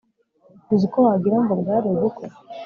[0.73, 2.25] uziko wagirango bwari ubukwe.